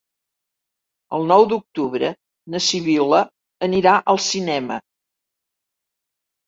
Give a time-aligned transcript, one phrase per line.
[1.17, 2.11] El nou d'octubre
[2.55, 3.21] na Sibil·la
[3.71, 4.83] anirà al cinema.